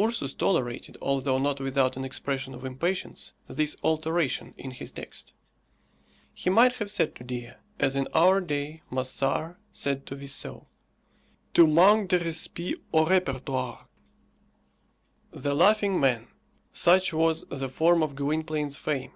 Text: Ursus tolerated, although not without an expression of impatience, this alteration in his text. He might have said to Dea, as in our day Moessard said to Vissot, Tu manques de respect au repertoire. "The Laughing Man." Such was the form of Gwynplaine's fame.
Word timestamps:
Ursus 0.00 0.34
tolerated, 0.34 0.96
although 1.02 1.36
not 1.38 1.58
without 1.58 1.96
an 1.96 2.04
expression 2.04 2.54
of 2.54 2.64
impatience, 2.64 3.32
this 3.48 3.76
alteration 3.82 4.54
in 4.56 4.70
his 4.70 4.92
text. 4.92 5.34
He 6.32 6.48
might 6.48 6.74
have 6.74 6.92
said 6.92 7.16
to 7.16 7.24
Dea, 7.24 7.54
as 7.80 7.96
in 7.96 8.06
our 8.14 8.40
day 8.40 8.82
Moessard 8.88 9.56
said 9.72 10.06
to 10.06 10.14
Vissot, 10.14 10.66
Tu 11.54 11.66
manques 11.66 12.06
de 12.08 12.24
respect 12.24 12.78
au 12.92 13.04
repertoire. 13.06 13.88
"The 15.32 15.56
Laughing 15.56 15.98
Man." 15.98 16.28
Such 16.72 17.12
was 17.12 17.42
the 17.50 17.68
form 17.68 18.00
of 18.04 18.14
Gwynplaine's 18.14 18.76
fame. 18.76 19.10